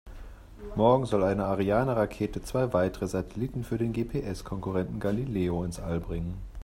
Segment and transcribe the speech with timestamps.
[0.75, 6.41] Morgen soll eine Ariane-Rakete zwei weitere Satelliten für den GPS-Konkurrenten Galileo ins All bringen.